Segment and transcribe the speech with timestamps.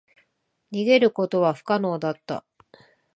[0.71, 2.43] 逃げることは不可能だった。